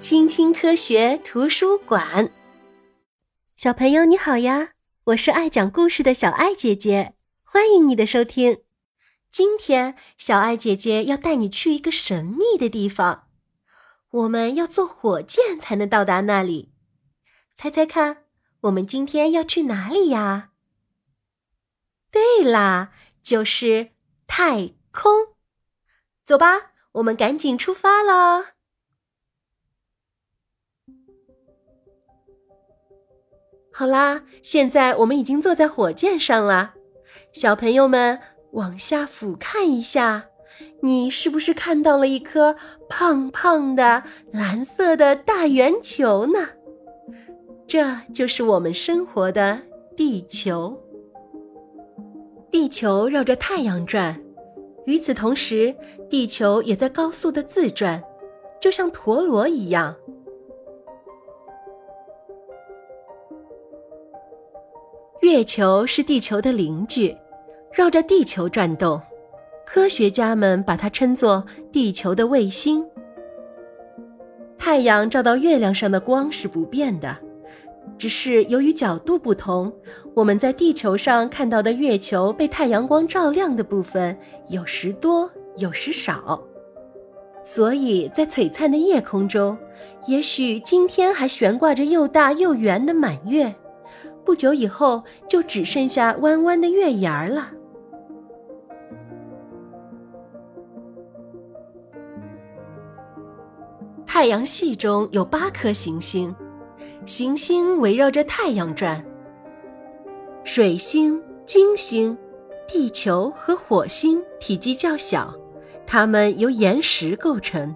[0.00, 2.30] 青青科学图书馆，
[3.56, 4.74] 小朋友你好呀！
[5.06, 8.62] 我是爱讲故事的小爱姐姐，欢迎你的收听。
[9.32, 13.26] 今天，小爱姐姐要带你去一个神秘的地方，
[14.10, 16.72] 我们要坐火箭才能到达那里。
[17.56, 18.24] 猜猜看，
[18.60, 20.50] 我们今天要去哪里呀？
[22.12, 23.90] 对啦，就是
[24.28, 25.34] 太空。
[26.24, 28.57] 走吧，我们赶紧出发了。
[33.78, 36.74] 好啦，现在我们已经坐在火箭上了。
[37.32, 38.18] 小朋友们，
[38.54, 40.24] 往下俯瞰一下，
[40.82, 42.56] 你是不是看到了一颗
[42.88, 46.40] 胖胖的蓝色的大圆球呢？
[47.68, 49.60] 这就是我们生活的
[49.96, 50.76] 地球。
[52.50, 54.20] 地球绕着太阳转，
[54.86, 55.72] 与此同时，
[56.10, 58.02] 地球也在高速的自转，
[58.60, 59.94] 就像陀螺一样。
[65.20, 67.16] 月球是地球的邻居，
[67.72, 69.00] 绕着地球转动。
[69.66, 72.86] 科学家们把它称作地球的卫星。
[74.56, 77.16] 太阳照到月亮上的光是不变的，
[77.98, 79.72] 只是由于角度不同，
[80.14, 84.16] 我们在地球上看到的月球被太阳光照亮的部分
[84.48, 86.40] 有时多，有时少。
[87.44, 89.58] 所以在璀璨的夜空中，
[90.06, 93.52] 也许今天还悬挂着又大又圆的满月。
[94.28, 97.50] 不久以后，就只剩下弯弯的月牙儿了。
[104.04, 106.36] 太阳系中有八颗行星，
[107.06, 109.02] 行星围绕着太阳转。
[110.44, 112.14] 水星、金星、
[112.66, 115.34] 地球和火星体积较小，
[115.86, 117.74] 它们由岩石构成。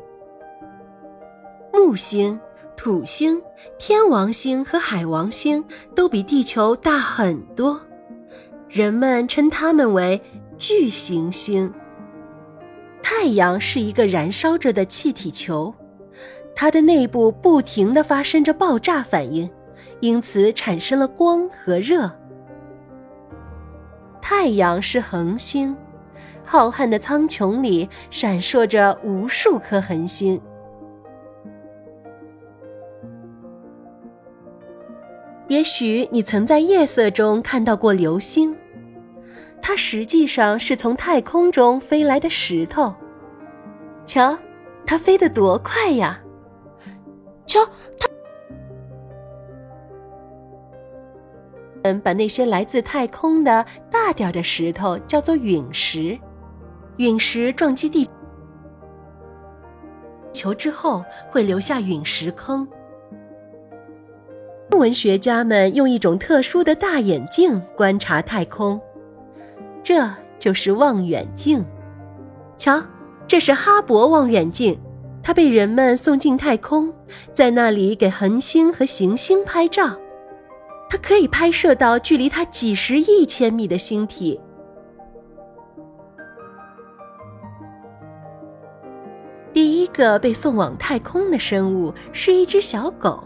[1.73, 2.39] 木星。
[2.83, 3.41] 土星、
[3.79, 7.81] 天王星和海王星都比地球大很多，
[8.69, 10.21] 人们称它们为
[10.59, 11.73] 巨行星。
[13.01, 15.73] 太阳是一个燃烧着的气体球，
[16.57, 19.49] 它的内部不停地发生着爆炸反应，
[20.01, 22.11] 因此产生了光和热。
[24.21, 25.77] 太阳是恒星，
[26.45, 30.41] 浩瀚的苍穹里闪烁着无数颗恒星。
[35.53, 38.57] 也许你曾在夜色中看到过流星，
[39.61, 42.95] 它实际上是从太空中飞来的石头。
[44.07, 44.35] 瞧，
[44.87, 46.19] 它飞得多快呀！
[47.45, 47.61] 瞧，
[47.99, 48.09] 它……
[51.83, 56.19] 嗯，把那些来自太空的大点的石头叫做陨石。
[56.97, 58.09] 陨石撞击地
[60.33, 62.67] 球之后，会留下陨石坑。
[64.73, 68.81] 天文学家们用一种特殊的大眼镜观察太空，
[69.85, 71.63] 这就是望远镜。
[72.57, 72.83] 瞧，
[73.29, 74.81] 这是哈勃望远镜，
[75.23, 76.91] 它被人们送进太空，
[77.35, 79.95] 在那里给恒星和行星拍照。
[80.89, 84.41] 它可以拍摄到距离它几十亿千米的星体。
[89.53, 93.23] 第一个被送往太空的生物是一只小狗。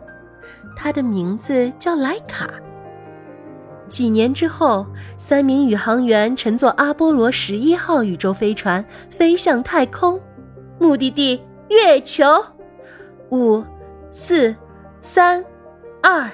[0.77, 2.51] 它的名字叫莱卡。
[3.89, 4.85] 几年之后，
[5.17, 10.21] 三名宇航员乘坐阿波罗十一号宇宙飞船飞向太空，
[10.79, 12.27] 目的地月球。
[13.31, 13.63] 五、
[14.13, 14.55] 四、
[15.03, 15.45] 三、
[16.03, 16.31] 二、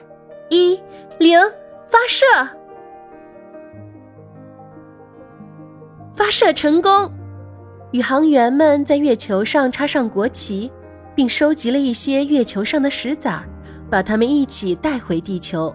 [0.50, 0.80] 一、
[1.18, 1.40] 零，
[1.86, 2.26] 发射！
[6.14, 7.10] 发射成功！
[7.92, 10.70] 宇航员们在月球上插上国旗，
[11.14, 13.42] 并收集了一些月球上的石子儿。
[13.92, 15.70] 把他们一起带回地球。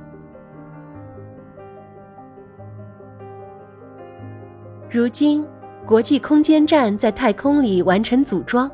[4.90, 5.46] 如今，
[5.86, 8.72] 国际空间站在太空里完成组装，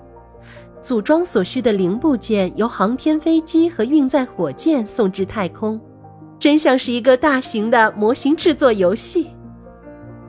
[0.81, 5.77] 组装所需的零部件由航天飞机和运载火箭送至太空，
[6.39, 9.35] 真像是一个大型的模型制作游戏。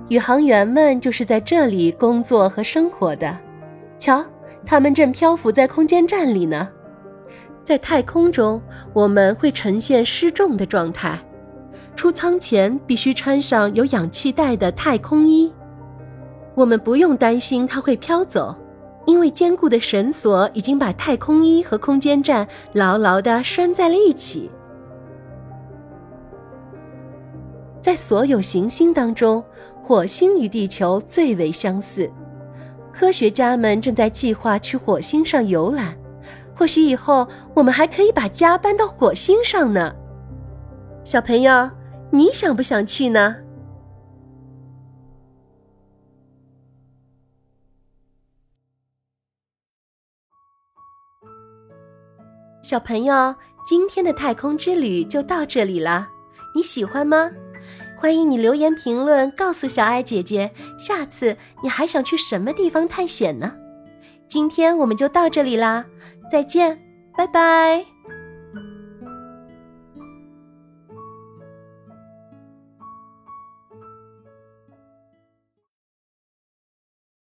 [0.08, 3.38] 宇航员们就是在这里工作和生活的。
[3.96, 4.24] 瞧，
[4.66, 6.68] 他们正漂浮在空间站里呢。
[7.64, 8.60] 在太空中，
[8.92, 11.18] 我们会呈现失重的状态。
[11.96, 15.50] 出舱前必须穿上有氧气袋的太空衣。
[16.54, 18.54] 我们不用担心它会飘走，
[19.06, 24.50] 因为坚固的绳索已经把太空衣和空间站牢牢地拴在了一起。
[27.80, 29.42] 在所有行星当中，
[29.82, 32.10] 火星与地球最为相似。
[32.92, 35.96] 科学家们正在计划去火星上游览。
[36.54, 39.94] 或许以后我们还可以把家搬到火星上呢。
[41.04, 41.70] 小朋友，
[42.10, 43.36] 你想不想去呢？
[52.62, 53.34] 小朋友，
[53.66, 56.08] 今天的太空之旅就到这里了，
[56.54, 57.30] 你喜欢吗？
[57.96, 63.54] 欢迎你留言评论，告诉小爱姐姐，下次你还想去什么地方探险呢？
[64.26, 65.84] 今天我们就到这里啦，
[66.34, 66.76] 再见，
[67.16, 67.93] 拜拜。